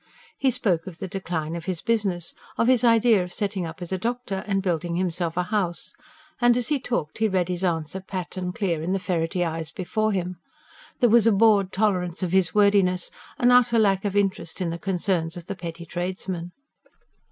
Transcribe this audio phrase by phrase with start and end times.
[0.39, 3.91] He spoke of the decline of his business; of his idea of setting up as
[3.91, 5.93] a doctor and building himself a house;
[6.39, 9.69] and, as he talked, he read his answer pat and clear in the ferrety eyes
[9.69, 10.37] before him.
[11.01, 14.79] There was a bored tolerance of his wordiness, an utter lack of interest in the
[14.79, 16.51] concerns of the petty tradesman.